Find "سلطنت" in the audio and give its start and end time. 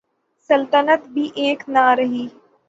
0.49-1.07